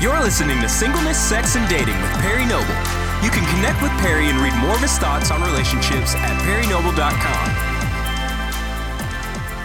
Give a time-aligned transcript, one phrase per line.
[0.00, 2.74] You're listening to Singleness, Sex, and Dating with Perry Noble.
[3.22, 7.69] You can connect with Perry and read more of his thoughts on relationships at perrynoble.com.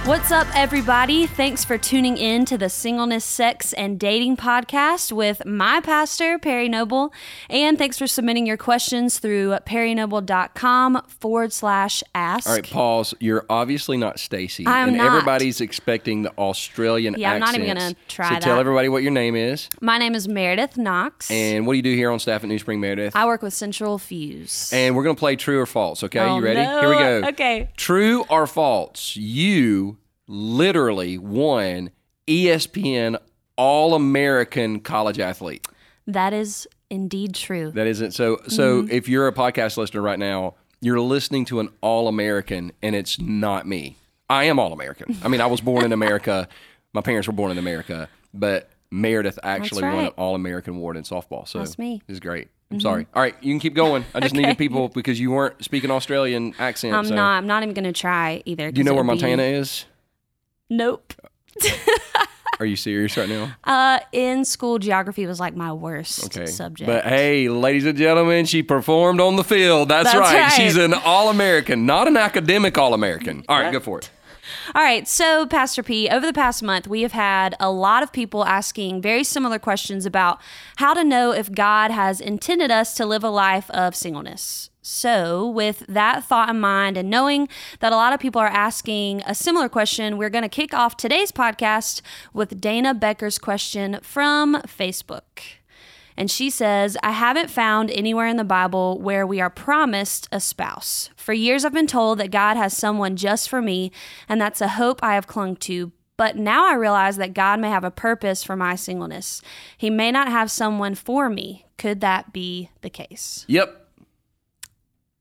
[0.05, 1.25] What's up, everybody?
[1.25, 6.69] Thanks for tuning in to the Singleness, Sex, and Dating podcast with my pastor, Perry
[6.69, 7.11] Noble.
[7.49, 12.47] And thanks for submitting your questions through perrynoble.com forward slash ask.
[12.47, 13.15] All right, pause.
[13.19, 14.67] You're obviously not Stacy.
[14.67, 15.07] I'm and not.
[15.07, 17.93] everybody's expecting the Australian Yeah, I'm not even accents.
[17.95, 19.69] gonna try So tell everybody what your name is.
[19.81, 21.31] My name is Meredith Knox.
[21.31, 23.15] And what do you do here on staff at New Spring, Meredith?
[23.15, 24.71] I work with Central Fuse.
[24.71, 26.19] and we're going to play true or false, okay?
[26.19, 26.59] Oh, you ready?
[26.59, 27.27] Here we go.
[27.29, 27.69] Okay.
[27.75, 29.15] True or false?
[29.15, 29.94] You
[30.27, 31.89] literally won
[32.27, 33.17] E ESPN
[33.57, 35.67] All American College Athlete.
[36.07, 37.71] that is indeed true.
[37.71, 38.39] That isn't so.
[38.47, 38.91] So Mm-hmm.
[38.91, 43.19] if you're a podcast listener right now, you're listening to an All American, and it's
[43.19, 43.97] not me.
[44.29, 45.17] I am All American.
[45.23, 46.47] I mean, I was born in America.
[46.93, 50.11] My parents were born in America, but Meredith actually won an.
[50.17, 51.47] All American award in softball.
[51.47, 51.97] So That's me.
[51.99, 52.11] Mm-hmm.
[52.11, 52.47] Is great.
[52.71, 53.05] I'm sorry.
[53.13, 54.05] All right, you can keep going.
[54.15, 54.41] I just Okay.
[54.43, 56.93] needed people because you weren't speaking Australian accent.
[56.95, 57.13] I'm so.
[57.15, 57.37] not.
[57.37, 58.71] I'm not even going to try either.
[58.71, 59.85] Do you know where would be- Montana is?
[60.69, 61.13] Nope.
[62.59, 63.53] Are you serious right now?
[63.65, 66.45] Uh, in school, geography was like my worst Okay.
[66.45, 66.87] subject.
[66.87, 69.89] But hey, ladies and gentlemen, she performed on the field.
[69.89, 70.41] That's, That's right.
[70.43, 70.51] right.
[70.53, 73.43] She's an All American, not an academic All American.
[73.49, 74.09] All right, go for it.
[74.73, 78.11] All right, so Pastor P, over the past month, we have had a lot of
[78.11, 80.39] people asking very similar questions about
[80.77, 84.69] how to know if God has intended us to live a life of singleness.
[84.81, 87.47] So, with that thought in mind, and knowing
[87.79, 90.95] that a lot of people are asking a similar question, we're going to kick off
[90.95, 92.01] today's podcast
[92.33, 95.23] with Dana Becker's question from Facebook.
[96.17, 100.39] And she says, I haven't found anywhere in the Bible where we are promised a
[100.39, 101.09] spouse.
[101.15, 103.91] For years, I've been told that God has someone just for me,
[104.29, 105.91] and that's a hope I have clung to.
[106.17, 109.41] But now I realize that God may have a purpose for my singleness.
[109.77, 111.65] He may not have someone for me.
[111.77, 113.43] Could that be the case?
[113.47, 113.81] Yep.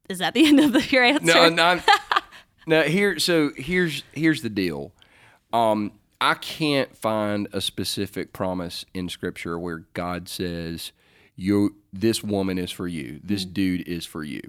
[0.09, 1.25] Is that the end of the, your answer?
[1.25, 1.81] No, no.
[2.67, 4.93] now here, so here's here's the deal.
[5.53, 10.93] Um, I can't find a specific promise in Scripture where God says,
[11.37, 13.21] "You, this woman is for you.
[13.23, 14.43] This dude is for you."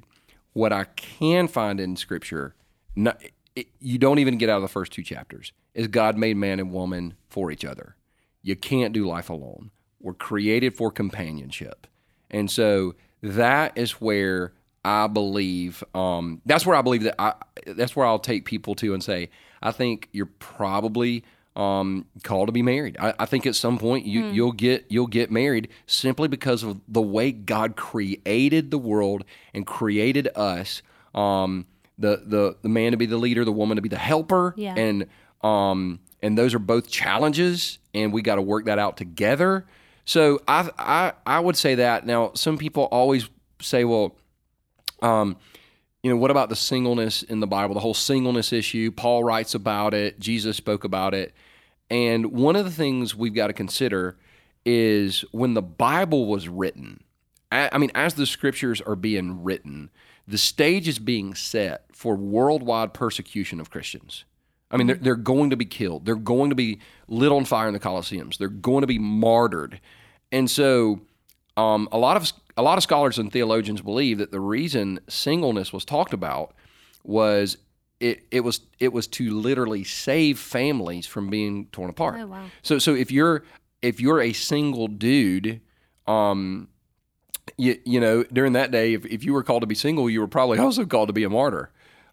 [0.53, 2.55] What I can find in Scripture,
[2.95, 3.21] not,
[3.55, 6.59] it, you don't even get out of the first two chapters, is God made man
[6.59, 7.95] and woman for each other.
[8.41, 9.71] You can't do life alone.
[9.99, 11.87] We're created for companionship.
[12.29, 14.53] And so that is where
[14.85, 17.33] I believe um, that's where I believe that I
[17.65, 19.29] that's where I'll take people to and say,
[19.61, 21.23] I think you're probably
[21.55, 22.97] um, called to be married.
[22.99, 26.81] I, I think at some point you you'll get you'll get married simply because of
[26.87, 29.23] the way God created the world
[29.53, 30.81] and created us.
[31.13, 31.65] Um,
[31.97, 34.75] the the the man to be the leader, the woman to be the helper, Yeah.
[34.75, 35.07] and
[35.41, 39.65] um, and those are both challenges, and we got to work that out together.
[40.03, 42.05] So I, I I would say that.
[42.05, 43.29] Now, some people always
[43.61, 44.15] say, well,
[45.01, 45.37] um,
[46.03, 47.73] you know, what about the singleness in the Bible?
[47.73, 48.91] The whole singleness issue.
[48.91, 50.19] Paul writes about it.
[50.19, 51.33] Jesus spoke about it.
[51.89, 54.17] And one of the things we've got to consider
[54.65, 57.03] is when the Bible was written.
[57.51, 59.91] I mean, as the scriptures are being written,
[60.27, 64.25] the stage is being set for worldwide persecution of Christians.
[64.71, 66.05] I mean, they're, they're going to be killed.
[66.05, 68.37] They're going to be lit on fire in the Colosseums.
[68.37, 69.79] They're going to be martyred.
[70.31, 71.01] And so,
[71.55, 75.71] um, a lot of a lot of scholars and theologians believe that the reason singleness
[75.71, 76.53] was talked about
[77.03, 77.57] was
[77.99, 82.19] it it was it was to literally save families from being torn apart.
[82.19, 82.45] Oh, wow.
[82.61, 83.43] So so if you're
[83.81, 85.61] if you're a single dude,
[86.07, 86.69] um,
[87.57, 90.19] you, you know during that day, if, if you were called to be single, you
[90.19, 91.71] were probably also called to be a martyr,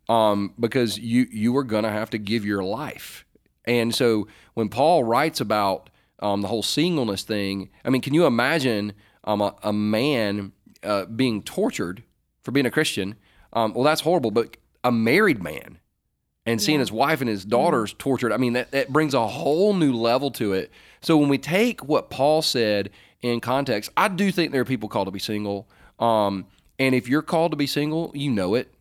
[0.09, 3.25] um, because you you were going to have to give your life.
[3.65, 5.89] And so when Paul writes about
[6.19, 8.93] um, the whole singleness thing, I mean, can you imagine
[9.25, 12.03] um, a, a man uh, being tortured
[12.43, 13.17] for being a Christian?
[13.53, 14.33] Um, well, that's horrible.
[14.33, 15.79] But a married man
[16.45, 19.75] and seeing his wife and his daughters tortured, I mean, that, that brings a whole
[19.75, 20.73] new level to it.
[21.01, 24.89] So when we take what Paul said in context, I do think there are people
[24.89, 25.69] called to be single.
[25.99, 26.47] Um,
[26.79, 28.75] and if you're called to be single, you know it.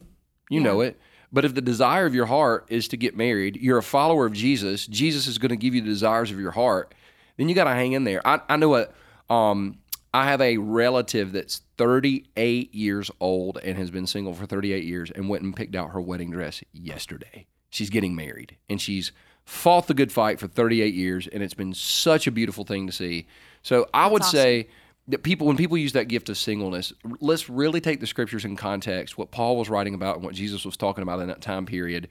[0.50, 1.00] You know it.
[1.32, 4.34] But if the desire of your heart is to get married, you're a follower of
[4.34, 6.94] Jesus, Jesus is going to give you the desires of your heart,
[7.38, 8.26] then you got to hang in there.
[8.28, 8.94] I, I know what.
[9.30, 9.78] Um,
[10.14, 15.10] I have a relative that's 38 years old and has been single for 38 years
[15.12, 17.48] and went and picked out her wedding dress yesterday.
[17.70, 19.14] She's getting married and she's
[19.46, 22.94] fought the good fight for 38 years and it's been such a beautiful thing to
[22.94, 23.26] see.
[23.64, 24.38] So I would awesome.
[24.38, 24.68] say
[25.08, 26.92] that people when people use that gift of singleness,
[27.22, 30.66] let's really take the scriptures in context, what Paul was writing about and what Jesus
[30.66, 32.10] was talking about in that time period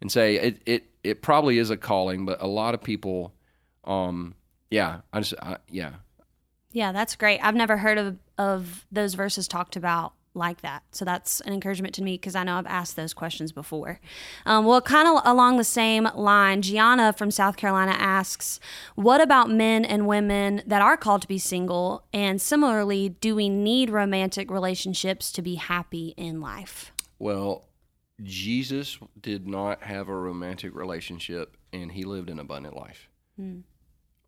[0.00, 3.34] and say it it it probably is a calling, but a lot of people
[3.84, 4.36] um
[4.70, 5.94] yeah, I just I, yeah.
[6.72, 7.40] Yeah, that's great.
[7.40, 10.82] I've never heard of of those verses talked about like that.
[10.92, 14.00] So that's an encouragement to me because I know I've asked those questions before.
[14.46, 18.60] Um, well, kind of along the same line, Gianna from South Carolina asks,
[18.94, 22.04] What about men and women that are called to be single?
[22.12, 26.92] And similarly, do we need romantic relationships to be happy in life?
[27.18, 27.66] Well,
[28.22, 33.08] Jesus did not have a romantic relationship and he lived an abundant life.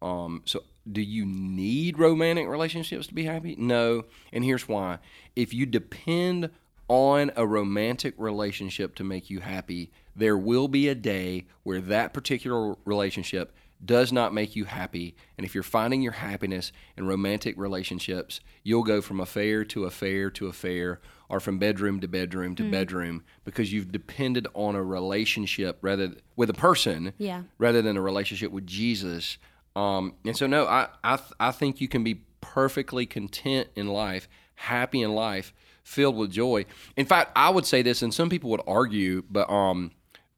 [0.00, 3.54] Um, so, do you need romantic relationships to be happy?
[3.58, 4.04] No.
[4.32, 4.98] And here's why.
[5.36, 6.50] If you depend
[6.88, 12.12] on a romantic relationship to make you happy, there will be a day where that
[12.12, 15.16] particular relationship does not make you happy.
[15.36, 20.30] And if you're finding your happiness in romantic relationships, you'll go from affair to affair
[20.30, 22.70] to affair or from bedroom to bedroom to hmm.
[22.70, 27.42] bedroom because you've depended on a relationship rather with a person Yeah.
[27.58, 29.38] rather than a relationship with Jesus.
[29.74, 33.88] Um, and so, no, I, I, th- I think you can be perfectly content in
[33.88, 36.66] life, happy in life, filled with joy.
[36.96, 39.92] In fact, I would say this, and some people would argue, but um,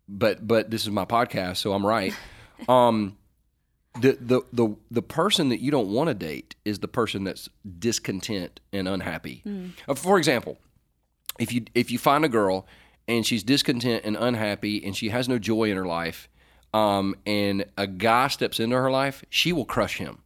[0.09, 2.15] but but this is my podcast, so I'm right.
[2.69, 3.17] um,
[4.01, 7.49] the the the the person that you don't want to date is the person that's
[7.79, 9.43] discontent and unhappy.
[9.89, 10.59] Uh, for example,
[11.39, 12.67] if you if you find a girl
[13.07, 16.29] and she's discontent and unhappy and she has no joy in her life,
[16.75, 20.19] um, and a guy steps into her life, she will crush him.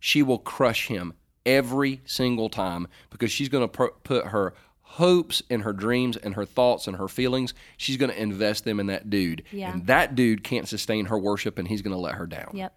[0.00, 1.14] She will crush him
[1.46, 6.34] every single time because she's going to pr- put her hopes and her dreams and
[6.34, 7.54] her thoughts and her feelings.
[7.76, 9.72] She's going to invest them in that dude, Yeah.
[9.72, 12.50] and that dude can't sustain her worship, and he's going to let her down.
[12.54, 12.74] Yep.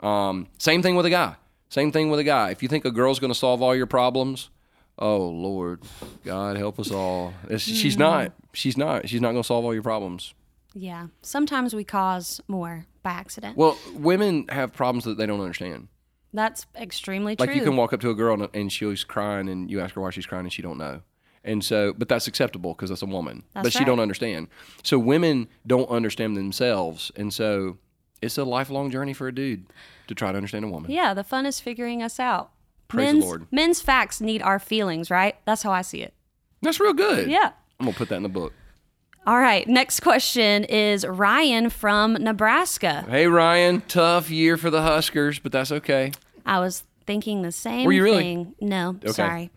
[0.00, 1.34] Um, same thing with a guy.
[1.68, 2.50] Same thing with a guy.
[2.50, 4.48] If you think a girl's going to solve all your problems,
[4.98, 5.82] oh Lord,
[6.24, 7.34] God help us all.
[7.50, 7.98] It's, She's Mm.
[8.00, 8.32] not.
[8.54, 9.08] She's not.
[9.08, 10.32] She's not going to solve all your problems.
[10.74, 11.08] Yeah.
[11.22, 13.56] Sometimes we cause more by accident.
[13.56, 15.88] Well, women have problems that they don't understand.
[16.32, 17.46] That's extremely true.
[17.46, 19.94] Like you can walk up to a girl and, and she's crying, and you ask
[19.94, 21.00] her why she's crying, and she don't know.
[21.42, 23.44] And so, but that's acceptable because that's a woman.
[23.54, 23.86] That's but she right.
[23.86, 24.48] don't understand.
[24.82, 27.78] So women don't understand themselves, and so
[28.20, 29.66] it's a lifelong journey for a dude
[30.08, 30.90] to try to understand a woman.
[30.90, 32.50] Yeah, the fun is figuring us out.
[32.88, 33.46] Praise the men's, Lord.
[33.50, 35.36] Men's facts need our feelings, right?
[35.44, 36.12] That's how I see it.
[36.60, 37.30] That's real good.
[37.30, 37.52] Yeah.
[37.80, 38.52] I'm gonna put that in the book.
[39.28, 39.68] All right.
[39.68, 43.04] Next question is Ryan from Nebraska.
[43.10, 46.12] Hey Ryan, tough year for the Huskers, but that's okay.
[46.46, 48.22] I was thinking the same Were you really?
[48.22, 48.54] thing.
[48.58, 49.12] No, Okay.
[49.12, 49.50] sorry.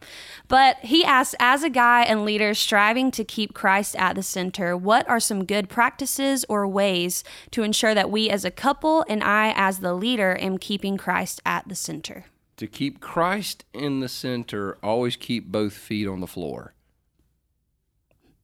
[0.49, 4.75] But he asked, as a guy and leader striving to keep Christ at the center,
[4.75, 9.23] what are some good practices or ways to ensure that we as a couple and
[9.23, 12.25] I as the leader am keeping Christ at the center?
[12.57, 16.73] To keep Christ in the center, always keep both feet on the floor.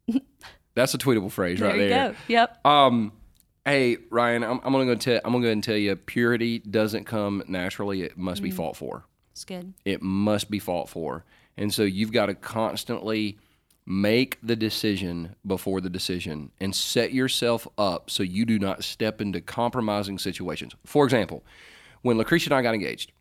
[0.78, 2.10] That's a tweetable phrase right you there.
[2.12, 2.16] go.
[2.28, 2.66] Yep.
[2.66, 3.12] Um,
[3.66, 7.06] hey Ryan, I'm, I'm gonna go tell I'm gonna go and tell you, purity doesn't
[7.06, 8.04] come naturally.
[8.04, 8.46] It must Mm.
[8.46, 9.04] be fought for.
[9.32, 9.74] It's good.
[9.86, 11.26] It must be fought for,
[11.58, 13.38] and so you've got to constantly
[13.86, 19.22] make the decision before the decision and set yourself up so you do not step
[19.22, 20.76] into compromising situations.
[20.86, 21.44] For example,
[22.02, 23.12] when Lucretia and I got engaged,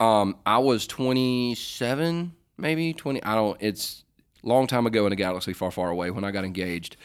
[0.00, 3.22] um, I was 27, maybe 20.
[3.22, 3.56] I don't.
[3.60, 4.04] It's
[4.42, 6.96] long time ago in a galaxy far, far away when I got engaged.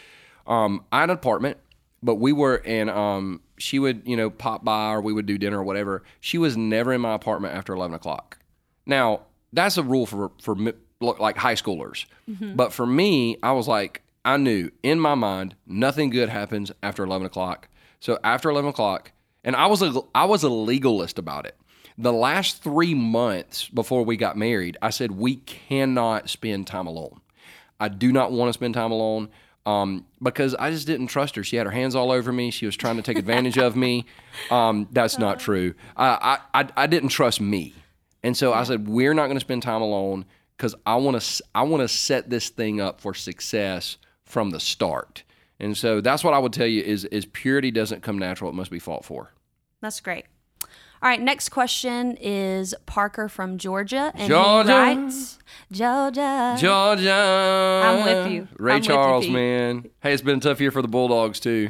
[0.48, 1.58] Um, I had an apartment,
[2.04, 2.90] but we were in.
[2.90, 6.04] Um, she would, you know, pop by or we would do dinner or whatever.
[6.20, 8.38] She was never in my apartment after 11 o'clock.
[8.86, 9.22] Now
[9.54, 10.56] that's a rule for for
[11.00, 12.06] like high schoolers,
[12.56, 17.04] but for me, I was like, I knew in my mind nothing good happens after
[17.04, 17.70] 11 o'clock.
[18.00, 19.12] So after 11 o'clock,
[19.44, 21.56] and I was a I was a legalist about it.
[21.98, 27.22] The last three months before we got married, I said we cannot spend time alone.
[27.79, 29.29] I do not want to spend time alone
[29.65, 31.44] um, because I just didn't trust her.
[31.44, 32.51] She had her hands all over me.
[32.51, 34.05] She was trying to take advantage of me.
[34.51, 35.74] Um, that's not true.
[35.98, 37.74] I, I, I, I didn't trust me,
[38.24, 40.25] and so I said we're not going to spend time alone
[40.58, 44.60] because I want to I want to set this thing up for success from the
[44.60, 45.24] start.
[45.60, 48.50] And so that's what I would tell you is is purity doesn't come natural.
[48.50, 49.34] It must be fought for.
[49.82, 50.25] That's great.
[51.06, 54.12] All right, next question is Parker from Georgia.
[54.16, 54.90] And Georgia.
[54.90, 55.38] he writes,
[55.72, 56.56] Georgia.
[56.58, 57.82] Georgia.
[57.86, 58.48] I'm with you.
[58.58, 59.92] Ray I'm with you, Charles, man.
[60.00, 61.70] Hey, it's been a tough year for the Bulldogs too.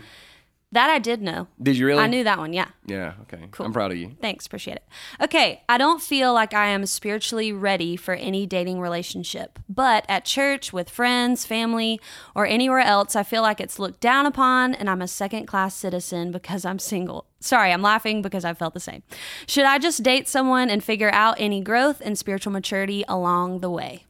[0.72, 1.48] that I did know.
[1.62, 2.01] Did you really?
[2.01, 2.70] I knew that one, yeah.
[2.86, 3.15] Yeah.
[3.24, 3.50] Okay.
[3.51, 3.65] Cool.
[3.65, 4.15] I'm proud of you.
[4.22, 4.88] Thanks, appreciate it.
[5.20, 10.24] Okay, I don't feel like I am spiritually ready for any dating relationship, but at
[10.24, 12.00] church, with friends, family,
[12.36, 15.75] or anywhere else, I feel like it's looked down upon and I'm a second class
[15.75, 17.25] citizen because I'm single.
[17.45, 19.03] Sorry, I'm laughing because I felt the same.
[19.47, 23.69] Should I just date someone and figure out any growth and spiritual maturity along the
[23.69, 24.05] way?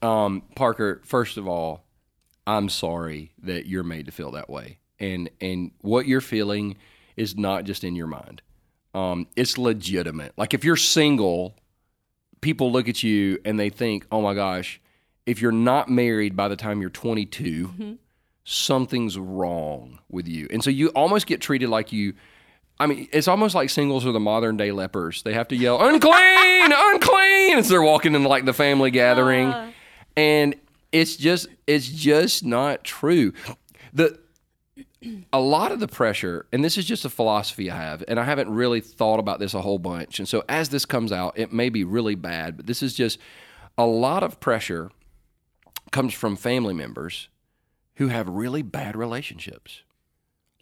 [0.00, 1.84] Um, Parker, first of all,
[2.46, 4.78] I'm sorry that you're made to feel that way.
[4.98, 6.78] And and what you're feeling
[7.14, 8.40] is not just in your mind.
[8.94, 10.32] Um, it's legitimate.
[10.38, 11.56] Like if you're single,
[12.40, 14.80] people look at you and they think, "Oh my gosh,
[15.26, 17.98] if you're not married by the time you're 22,
[18.44, 22.14] something's wrong with you." And so you almost get treated like you
[22.80, 25.22] I mean, it's almost like singles are the modern day lepers.
[25.22, 29.72] They have to yell "unclean, unclean" as they're walking in like the family gathering, uh.
[30.16, 30.54] and
[30.92, 33.32] it's just it's just not true.
[33.92, 34.18] The
[35.32, 38.24] a lot of the pressure, and this is just a philosophy I have, and I
[38.24, 40.18] haven't really thought about this a whole bunch.
[40.18, 43.18] And so as this comes out, it may be really bad, but this is just
[43.76, 44.90] a lot of pressure
[45.92, 47.28] comes from family members
[47.94, 49.82] who have really bad relationships.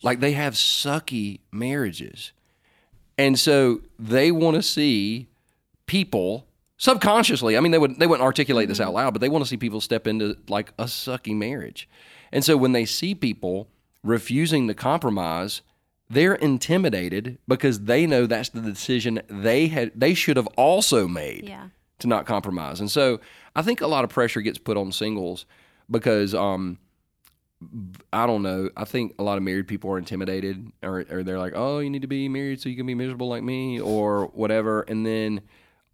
[0.03, 2.33] Like they have sucky marriages.
[3.19, 5.27] And so they want to see
[5.87, 7.57] people subconsciously.
[7.57, 9.57] I mean, they would they wouldn't articulate this out loud, but they want to see
[9.57, 11.89] people step into like a sucky marriage.
[12.33, 13.69] And so when they see people
[14.03, 15.63] refusing to compromise,
[16.11, 21.49] they're intimidated because they know that's the decision they had they should have also made
[21.49, 21.69] Yeah.
[22.01, 22.81] to not compromise.
[22.81, 23.21] And so
[23.55, 25.47] I think a lot of pressure gets put on singles
[25.91, 26.79] because um
[28.13, 28.69] I don't know.
[28.77, 31.89] I think a lot of married people are intimidated or, or they're like, "Oh, you
[31.89, 35.41] need to be married so you can be miserable like me or whatever." And then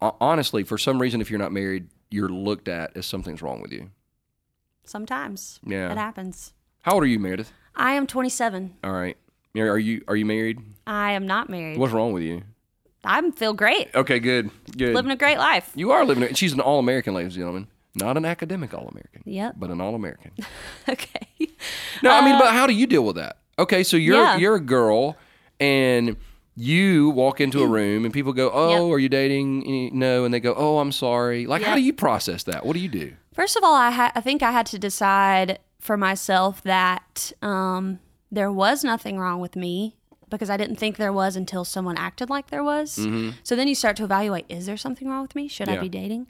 [0.01, 3.71] honestly, for some reason if you're not married, you're looked at as something's wrong with
[3.71, 3.89] you.
[4.83, 5.59] Sometimes.
[5.65, 5.91] Yeah.
[5.91, 6.53] It happens.
[6.81, 7.51] How old are you, Meredith?
[7.75, 8.75] I am 27.
[8.83, 9.17] All right.
[9.55, 10.59] Are you are you married?
[10.85, 11.77] I am not married.
[11.77, 12.43] What's wrong with you?
[13.05, 13.93] I feel great.
[13.93, 14.49] Okay, good.
[14.77, 14.93] Good.
[14.95, 15.71] Living a great life.
[15.75, 16.37] you are living it.
[16.37, 17.67] She's an all-American, ladies and gentlemen.
[17.95, 19.21] Not an academic all-American.
[19.25, 19.55] Yep.
[19.57, 20.31] But an all-American.
[20.89, 21.27] Okay.
[22.01, 23.37] No, I mean, but how do you deal with that?
[23.57, 24.37] Okay, so you're Yeah.
[24.37, 25.15] you're a girl
[25.59, 26.17] and
[26.55, 28.93] you walk into a room and people go, "Oh, Yep.
[28.95, 32.43] are you dating?" No, and they go, "Oh, I'm sorry." Like, how do you process
[32.43, 32.65] that?
[32.65, 33.13] What do you do?
[33.33, 37.99] First of all, I ha- I think I had to decide for myself that um,
[38.31, 39.95] there was nothing wrong with me
[40.37, 42.91] because I didn't think there was until someone acted like there was.
[43.43, 45.47] So then you start to evaluate: Is there something wrong with me?
[45.47, 45.81] Should I Mm-hmm.
[45.81, 46.27] Be dating?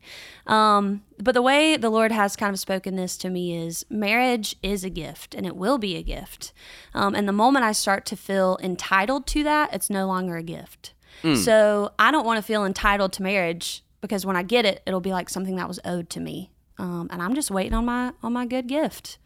[0.47, 4.55] Um, but the way the Lord has kind of spoken this to me is: marriage
[4.61, 6.53] is a gift, and it will be a gift.
[6.93, 10.43] Um, and the moment I start to feel entitled to that, it's no longer a
[10.43, 10.93] gift.
[11.23, 11.37] Mm.
[11.37, 14.99] So I don't want to feel entitled to marriage because when I get it, it'll
[14.99, 16.51] be like something that was owed to me.
[16.77, 19.17] Um, and I'm just waiting on my on my good gift.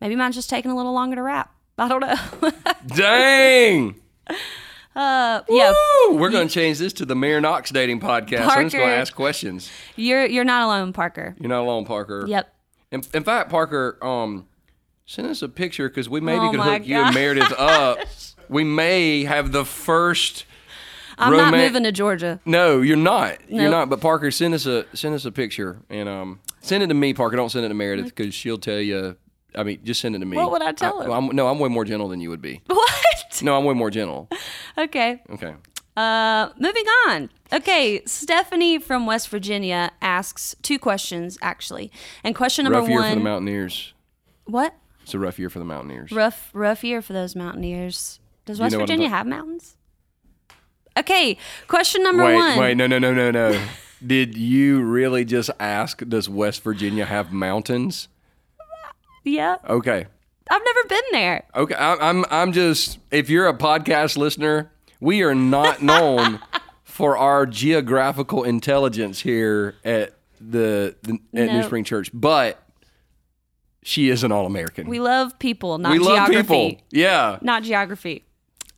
[0.00, 1.54] Maybe mine's just taking a little longer to wrap.
[1.78, 2.50] I don't know.
[2.86, 3.94] Dang!
[4.96, 6.16] yeah, Woo!
[6.16, 8.46] We're going to change this to the Mayor Knox dating podcast.
[8.48, 9.70] I'm just going to ask questions.
[9.96, 11.34] you're you're not alone, Parker.
[11.38, 12.24] You're not alone, Parker.
[12.26, 12.54] Yep.
[12.90, 14.46] In, in fact, Parker, um,
[15.06, 17.98] send us a picture because we maybe Oh could hook you and Meredith up.
[18.48, 20.44] We may have the first.
[21.16, 22.38] I'm not roman- moving to Georgia.
[22.44, 23.38] No, you're not.
[23.48, 23.88] You're not.
[23.88, 27.14] But Parker, send us a send us a picture and um send it to me,
[27.14, 27.36] Parker.
[27.36, 29.16] Don't send it to Meredith because she'll tell you.
[29.54, 30.36] I mean, just send it to me.
[30.36, 31.10] What would I tell her?
[31.10, 32.60] I'm, no, I'm way more gentle than you would be.
[32.66, 32.91] What?
[33.42, 34.28] No, I'm way more gentle.
[34.78, 35.22] Okay.
[35.30, 35.54] Okay.
[35.96, 37.28] Uh, moving on.
[37.52, 41.92] Okay, Stephanie from West Virginia asks two questions actually,
[42.24, 42.88] and question number one.
[42.88, 43.10] rough year one.
[43.10, 43.92] for the Mountaineers.
[44.46, 44.74] what?
[45.02, 46.10] It's a rough year for the Mountaineers.
[46.12, 48.20] Rough, rough year for those mountaineers.
[48.46, 49.76] Does You West know what I'm Virginia have mountains?
[50.96, 51.36] Okay,
[51.68, 52.58] question number wait, one.
[52.58, 53.62] wait, no, no, no, no, no.
[54.06, 56.02] Did you really just ask?
[56.08, 58.08] Does West Virginia have mountains?
[59.24, 60.06] Yeah, Okay.
[60.52, 61.44] I've never been there.
[61.54, 66.40] Okay, I, I'm I'm just if you're a podcast listener, we are not known
[66.84, 72.62] for our geographical intelligence here at the, the at New Spring Church, but
[73.82, 74.88] she is an all-American.
[74.88, 76.70] We love people, not We love geography.
[76.70, 76.86] people.
[76.90, 77.38] Yeah.
[77.40, 78.26] Not geography.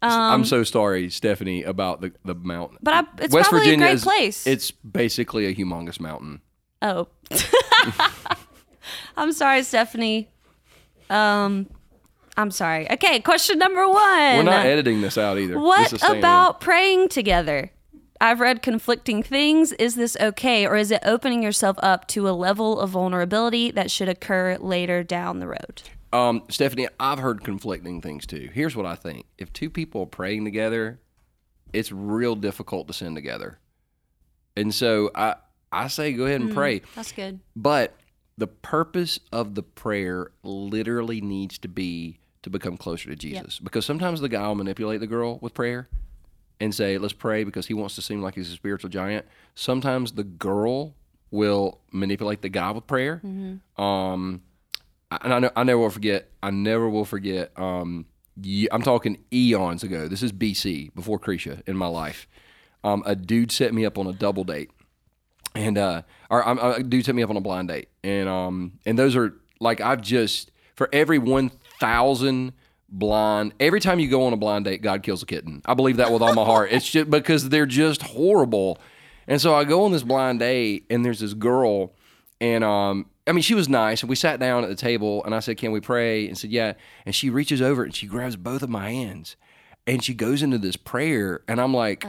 [0.00, 2.78] I'm um, so sorry, Stephanie, about the the mountain.
[2.82, 4.46] But I, it's probably a great is- place.
[4.46, 6.40] It's basically a humongous mountain.
[6.82, 7.08] oh,
[9.16, 10.28] I'm sorry, Stephanie.
[11.10, 11.68] Um,
[12.36, 12.90] I'm sorry.
[12.90, 13.96] Okay, question number one.
[14.36, 15.58] We're not editing this out either.
[15.58, 16.18] What staying in.
[16.18, 17.70] about praying together?
[18.20, 19.72] I've read conflicting things.
[19.72, 23.90] Is this okay, or is it opening yourself up to a level of vulnerability that
[23.90, 25.82] should occur later down the road?
[26.12, 28.48] Um, Stephanie, I've heard conflicting things too.
[28.52, 31.00] Here's what I think: if two people are praying together,
[31.72, 33.58] it's real difficult to sin together,
[34.56, 35.34] and so I
[35.72, 36.54] I say go ahead and Hmm.
[36.56, 36.82] pray.
[36.94, 37.40] That's good.
[37.56, 37.94] But
[38.36, 43.86] the purpose of the prayer literally needs to be to become closer to Jesus, because
[43.86, 45.88] sometimes the guy will manipulate the girl with prayer
[46.60, 49.24] and say, "Let's pray," because he wants to seem like he's a spiritual giant.
[49.54, 50.94] Sometimes the girl
[51.30, 53.20] will manipulate the guy with prayer.
[53.76, 54.42] Um,
[55.10, 56.30] I- and I, know, I never will forget.
[56.42, 57.52] I never will forget.
[57.58, 58.06] Um,
[58.72, 60.08] I'm talking eons ago.
[60.08, 62.26] This is BC, before Cretia, in my life.
[62.82, 64.70] Um, a dude set me up on a double date,
[65.54, 68.72] and uh, or um, a dude set me up on a blind date, and um,
[68.84, 72.52] and those are like I've just for every one thousand
[72.88, 73.54] blind.
[73.60, 75.62] Every time you go on a blind date, God kills a kitten.
[75.64, 76.70] I believe that with all my heart.
[76.72, 78.78] It's just because they're just horrible.
[79.26, 81.94] And so I go on this blind date, and there's this girl,
[82.40, 84.02] and um, I mean, she was nice.
[84.02, 86.50] And we sat down at the table, and I said, "Can we pray?" And said,
[86.50, 86.74] "Yeah."
[87.06, 89.36] And she reaches over and she grabs both of my hands,
[89.86, 92.04] and she goes into this prayer, and I'm like,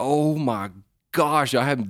[0.00, 0.70] "Oh my
[1.12, 1.86] gosh, I have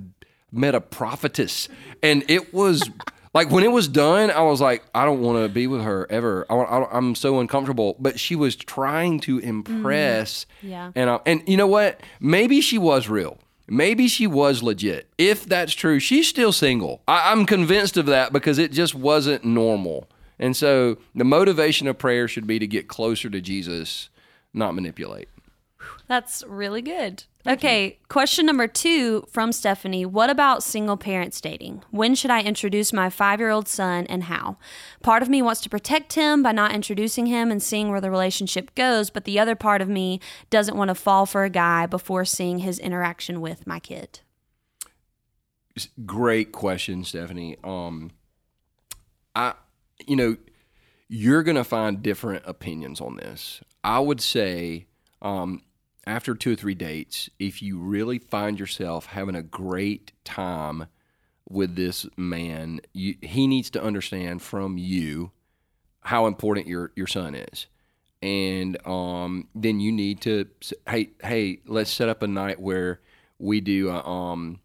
[0.51, 1.67] met a prophetess,"
[2.03, 2.89] and it was.
[3.31, 6.07] Like when it was done, I was like, I don't want to be with her
[6.09, 6.47] ever.
[6.49, 7.95] I, I'm so uncomfortable.
[7.99, 9.47] But she was trying to mm-hmm.
[9.47, 10.91] impress, Yeah.
[10.95, 12.01] and I, and you know what?
[12.19, 13.37] Maybe she was real.
[13.67, 15.09] Maybe she was legit.
[15.19, 17.03] If that's true, she's still single.
[17.07, 20.09] I, I'm convinced of that because it just wasn't normal.
[20.39, 24.09] And so the motivation of prayer should be to get closer to Jesus,
[24.55, 25.29] not manipulate.
[26.07, 27.25] That's really good.
[27.47, 30.05] Okay, question number two from Stephanie.
[30.05, 31.83] What about single parents dating?
[31.91, 34.57] When should I introduce my five year old son and how?
[35.01, 38.11] Part of me wants to protect him by not introducing him and seeing where the
[38.11, 40.19] relationship goes, but the other part of me
[40.49, 44.19] doesn't want to fall for a guy before seeing his interaction with my kid.
[46.05, 47.57] Great question, Stephanie.
[47.63, 48.11] Um,
[49.35, 49.53] I,
[50.05, 50.37] you know,
[51.07, 53.61] you're going to find different opinions on this.
[53.83, 54.87] I would say,
[55.21, 55.63] um,
[56.09, 60.87] after two or three dates, if you really find yourself having a great time
[61.47, 65.31] with this man, you, he needs to understand from you
[66.01, 67.67] how important your your son is,
[68.23, 70.45] and um, then you need to
[70.89, 72.99] hey hey let's set up a night where
[73.37, 74.59] we do a, um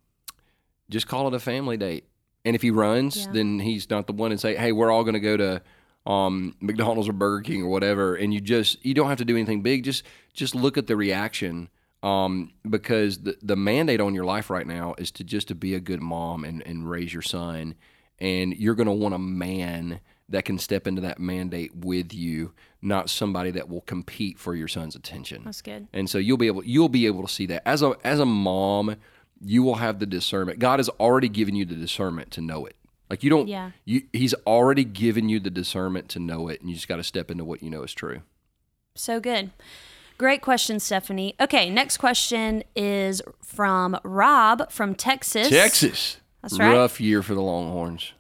[0.89, 2.05] just call it a family date.
[2.47, 3.33] And if he runs, Yeah.
[3.33, 5.63] then he's not the one and say, "Hey, we're all going to go to
[6.07, 9.37] um, McDonald's or Burger King or whatever." And you just you don't have to do
[9.37, 9.85] anything big.
[9.85, 11.69] Just just look at the reaction
[12.03, 15.75] um, because the the mandate on your life right now is to just to be
[15.75, 17.75] a good mom and and raise your son.
[18.21, 22.53] And you're going to want a man that can step into that mandate with you,
[22.81, 25.89] not somebody that will compete for your son's attention That's good.
[25.93, 28.25] and so you'll be able you'll be able to see that as a as a
[28.27, 28.97] mom
[29.45, 32.77] you will have the discernment god has already given you the discernment to know it
[33.11, 33.71] like you don't Yeah.
[33.85, 37.05] you he's already given you the discernment to know it and you just got to
[37.05, 38.23] step into what you know is true
[38.97, 39.51] So good.
[40.17, 41.35] Great question, Stephanie.
[41.41, 45.49] Okay, next question is from Rob from Texas.
[45.49, 46.73] texas That's right.
[46.73, 48.13] rough year for the longhorns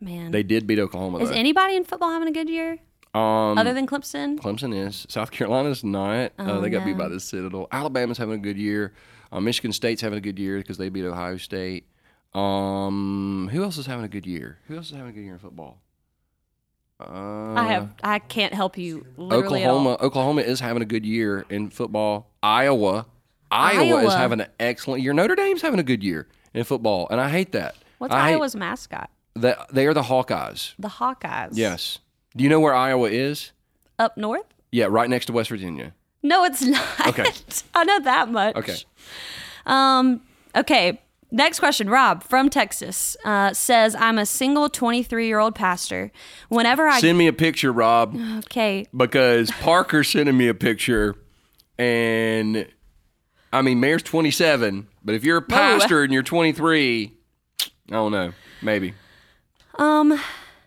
[0.00, 0.30] Man.
[0.32, 1.34] they did beat oklahoma is though.
[1.34, 2.78] anybody in football having a good year
[3.14, 4.38] um other than Clemson?
[4.38, 5.06] Clemson is.
[5.08, 6.32] South Carolina's not.
[6.38, 7.68] uh, Oh, they got beat by the Citadel.
[7.70, 8.92] Alabama's having a good year.
[9.30, 11.86] Uh, Michigan State's having a good year because they beat Ohio State.
[12.34, 14.58] Um, who else is having a good year?
[14.66, 15.80] Who else is having a good year in football?
[17.00, 17.94] Uh, I have.
[18.02, 19.06] I can't help you.
[19.16, 19.76] Literally at all.
[19.78, 19.98] Oklahoma.
[20.00, 22.30] Oklahoma is having a good year in football.
[22.42, 23.06] Iowa.
[23.50, 25.12] Iowa, is having an excellent year.
[25.12, 27.76] Notre Dame's having a good year in football, and I hate that.
[27.98, 29.10] What's I Iowa's mascot?
[29.36, 30.74] that they are the Hawkeyes.
[30.78, 31.50] The Hawkeyes.
[31.52, 31.98] Yes.
[32.36, 33.52] Do you know where Iowa is?
[33.98, 34.46] Up north?
[34.72, 35.94] Yeah, right next to West Virginia.
[36.22, 37.06] No, it's not.
[37.08, 37.30] Okay.
[37.74, 38.56] I know that much.
[38.56, 38.76] Okay.
[39.66, 40.20] Um.
[40.56, 41.00] Okay.
[41.34, 46.12] Next question, Rob from Texas uh, says, "I'm a single 23 year old pastor.
[46.48, 48.16] Whenever I Send me a picture, Rob.
[48.38, 51.16] okay, because Parker's sending me a picture,
[51.76, 52.68] and
[53.52, 57.12] I mean, Mayor's 27, but if you're a pastor and you're 23,
[57.60, 58.94] I don't know, maybe.
[59.76, 60.20] Um,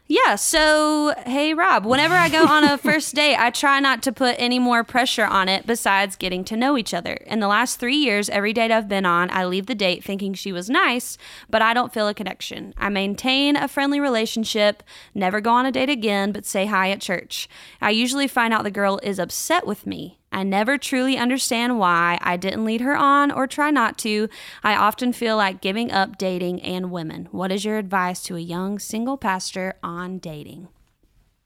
[0.08, 0.36] yeah.
[0.36, 4.36] So, hey, Rob, whenever I go on a first date, I try not to put
[4.40, 7.14] any more pressure on it besides getting to know each other.
[7.26, 10.34] In the last three years, every date I've been on, I leave the date thinking
[10.34, 11.18] she was nice,
[11.50, 12.74] but I don't feel a connection.
[12.78, 14.82] I maintain a friendly relationship,
[15.14, 17.50] never go on a date again, but say hi at church.
[17.82, 20.17] I usually find out the girl is upset with me.
[20.38, 24.30] I never truly understand why I didn't lead her on or try not to.
[24.64, 27.28] I often feel like giving up dating and women.
[27.32, 30.68] What is your advice to a young single pastor on dating?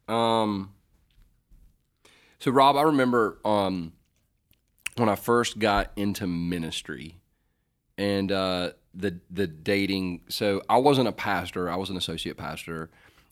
[0.09, 0.73] Um,
[2.39, 3.93] so Rob, I remember um,
[4.97, 7.15] when I first got into ministry
[7.97, 10.23] and uh, the the dating.
[10.27, 12.89] So I wasn't a pastor; I was an associate pastor,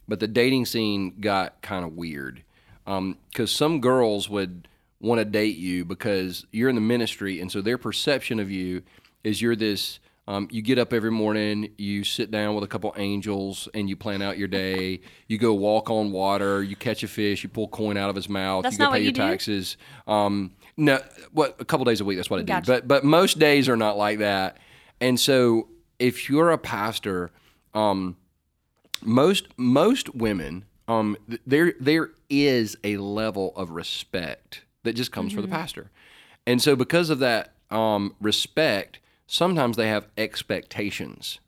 [0.07, 2.43] but the dating scene got kind of weird
[2.85, 7.61] because some girls would want to date you because you're in the ministry, and so
[7.61, 8.83] their perception of you
[9.23, 9.99] is you're this.
[10.27, 13.95] Um, you get up every morning, you sit down with a couple angels, and you
[13.95, 15.01] plan out your day.
[15.27, 18.29] You go walk on water, you catch a fish, you pull coin out of his
[18.29, 19.21] mouth, That's you go not pay what your you do?
[19.21, 19.77] taxes.
[20.05, 20.99] Um, no,
[21.31, 22.17] what a couple days a week.
[22.17, 22.61] That's what I do.
[22.67, 24.57] But but most days are not like that.
[25.01, 27.31] And so if you're a pastor,
[27.73, 28.15] um,
[29.01, 35.41] most most women, um, there there is a level of respect that just comes for
[35.41, 35.91] the pastor,
[36.45, 41.39] and so because of that um, respect, sometimes they have expectations.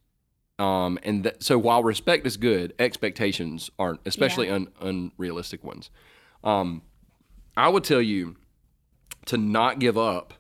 [0.60, 5.90] Um, and that, so while respect is good, expectations aren't, especially un, unrealistic ones.
[6.44, 6.84] Um,
[7.58, 8.36] I would tell you
[9.26, 10.34] to not give up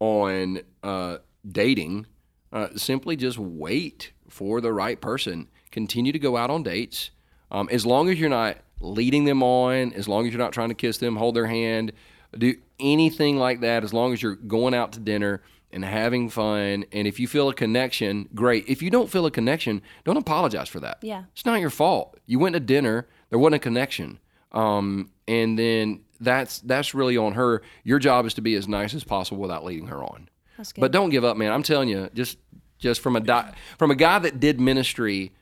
[0.00, 2.06] on uh, dating
[2.52, 5.48] Uh, simply just wait for the right person.
[5.72, 7.10] Continue to go out on dates.
[7.50, 10.68] Um, as long as you're not leading them on, as long as you're not trying
[10.68, 11.90] to kiss them, hold their hand,
[12.38, 16.84] do anything like that, as long as you're going out to dinner and having fun.
[16.92, 18.68] And if you feel a connection, great.
[18.68, 20.98] If you don't feel a connection, don't apologize for that.
[21.02, 21.24] Yeah.
[21.32, 22.18] It's not your fault.
[22.26, 24.18] You went to dinner, there wasn't a connection.
[24.52, 27.62] Um, and then that's that's really on her.
[27.82, 30.28] Your job is to be as nice as possible without leading her on.
[30.56, 30.80] That's good.
[30.80, 31.52] But don't give up, man.
[31.52, 32.38] I'm telling you, just
[32.78, 35.32] just from a di- from a guy that did ministry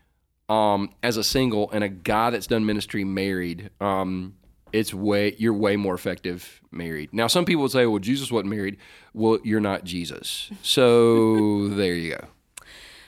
[0.49, 4.35] um, as a single and a guy that's done ministry married, um,
[4.73, 7.13] it's way you're way more effective married.
[7.13, 8.77] Now, some people would say, "Well, Jesus wasn't married."
[9.13, 12.27] Well, you're not Jesus, so there you go.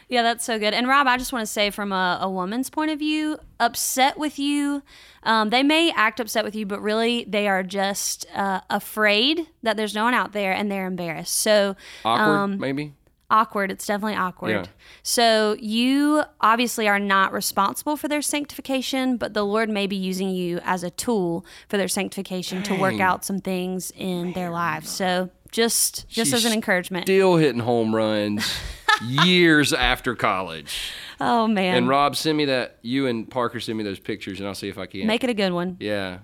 [0.07, 0.73] Yeah, that's so good.
[0.73, 4.17] And Rob, I just want to say from a, a woman's point of view, upset
[4.19, 4.83] with you.
[5.23, 9.77] Um, they may act upset with you, but really they are just uh, afraid that
[9.77, 11.35] there's no one out there and they're embarrassed.
[11.35, 12.93] So Awkward, maybe.
[13.29, 13.71] Awkward.
[13.71, 14.51] It's definitely awkward.
[14.51, 14.65] Yeah.
[15.03, 20.29] So you obviously are not responsible for their sanctification, but the Lord may be using
[20.29, 24.89] you as a tool for their sanctification to work out some things in their lives.
[24.89, 27.05] So just just as an encouragement.
[27.05, 28.45] Still hitting home runs
[29.03, 30.91] years after college.
[31.19, 31.75] oh man.
[31.77, 32.77] And Rob, send me that.
[32.81, 35.07] You and Parker send me those pictures, and I'll see if I can.
[35.07, 35.77] Make it a good one.
[35.79, 36.19] yeah.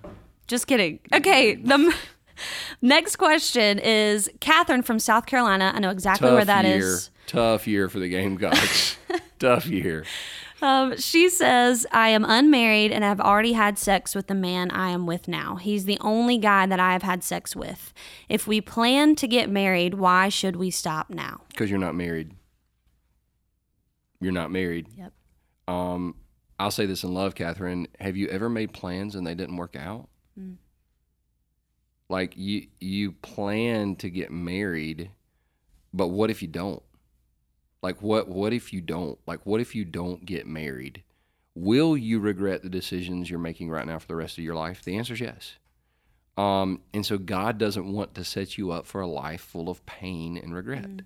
[0.48, 1.00] Just kidding.
[1.14, 1.94] Okay, the
[2.82, 5.72] next question is Catherine from South Carolina.
[5.76, 6.82] I know exactly Tough where that is.
[6.82, 6.98] year.
[7.28, 8.98] Tough year for the Gamecocks.
[9.40, 10.06] Tough year.
[10.62, 14.90] Um, she says, I am unmarried and I've already had sex with the man I
[14.92, 15.56] am with now.
[15.56, 17.94] He's the only guy that I have had sex with.
[18.30, 21.42] If we plan to get married, why should we stop now?
[21.50, 22.36] Because you're not married.
[24.20, 24.88] You're not married.
[24.96, 25.14] Yep.
[25.68, 26.16] Um,
[26.60, 27.88] I'll say this in love, Catherine.
[28.00, 30.10] Have you ever made plans and they didn't work out?
[30.40, 30.58] Mm.
[32.12, 35.12] Like you, you plan to get married,
[35.94, 36.84] but what if you don't?
[37.82, 38.28] Like what?
[38.28, 39.18] What if you don't?
[39.26, 41.04] Like what if you don't get married?
[41.56, 44.84] Will you regret the decisions you're making right now for the rest of your life?
[44.84, 45.54] The answer is yes.
[46.38, 49.86] Um, and so God doesn't want to set you up for a life full of
[49.86, 51.04] pain and regret.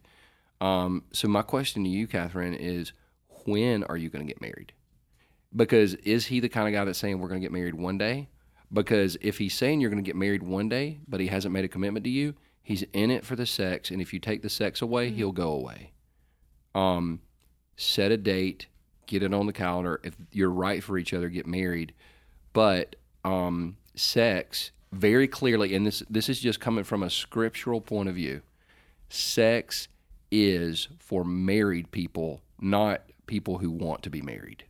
[0.60, 2.94] Um, so my question to you, Catherine, is
[3.46, 4.74] when are you going to get married?
[5.56, 8.00] Because is he the kind of guy that's saying we're going to get married one
[8.00, 8.28] day?
[8.75, 11.63] Because if he's saying you're going to get married one day, but he hasn't made
[11.63, 14.49] a commitment to you, he's in it for the sex, and if you take the
[14.49, 15.93] sex away, he'll go away.
[16.75, 17.21] Um,
[17.77, 18.67] set a date,
[19.07, 20.01] get it on the calendar.
[20.03, 21.93] If you're right for each other, get married.
[22.51, 28.09] But um, sex, very clearly, and this this is just coming from a scriptural point
[28.09, 28.41] of view.
[29.07, 29.88] Sex
[30.31, 34.65] is for married people, not people who want to be married.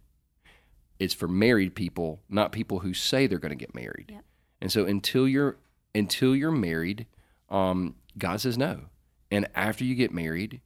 [1.00, 4.12] It's for married people, not people who say they're going to get married.
[4.12, 4.24] Yep.
[4.62, 5.58] And so until you're
[5.94, 7.06] until you're married,
[7.50, 8.82] um, God says no.
[9.32, 10.62] And after you get married,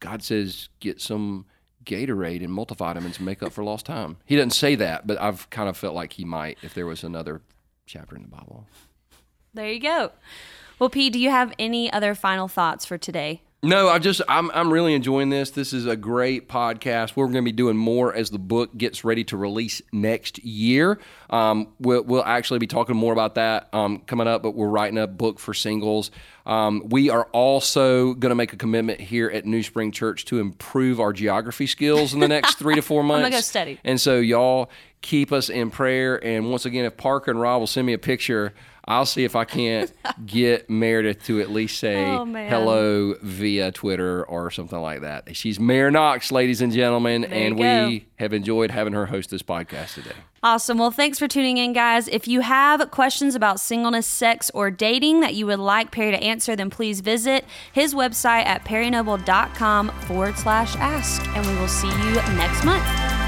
[0.00, 1.46] God says get some
[1.84, 4.16] Gatorade and multivitamins and make up for lost time.
[4.24, 7.02] He doesn't say that, but I've kind of felt like he might if there was
[7.02, 7.42] another
[7.86, 8.66] chapter in the Bible.
[9.54, 10.12] There you go.
[10.78, 13.42] Well, P, do you have any other final thoughts for today?
[13.64, 15.50] No, I just I'm I'm really enjoying this.
[15.50, 17.14] This is a great podcast.
[17.14, 20.98] We're going to be doing more as the book gets ready to release next year.
[21.30, 24.42] Um, we'll we'll actually be talking more about that um, coming up.
[24.42, 26.10] But we're writing a book for singles.
[26.44, 30.40] Um, we are also going to make a commitment here at New Spring Church to
[30.40, 33.22] improve our geography skills in the next three to four months.
[33.22, 33.78] gonna go study.
[33.84, 34.70] And so y'all
[35.02, 36.16] keep us in prayer.
[36.24, 38.54] And once again, if Parker and Rob will send me a picture.
[38.86, 39.92] I'll see if I can't
[40.26, 45.36] get Meredith to at least say Oh, hello via Twitter or something like that.
[45.36, 48.04] She's Mayor Knox, ladies and gentlemen, and we go.
[48.18, 50.16] have enjoyed having her host this podcast today.
[50.44, 50.76] Awesome.
[50.78, 52.08] Well, thanks for tuning in, guys.
[52.08, 56.20] If you have questions about singleness, sex, or dating that you would like Perry to
[56.20, 61.24] answer, then please visit his website at perrynoble.com forward slash ask.
[61.36, 63.21] And we will see you next month.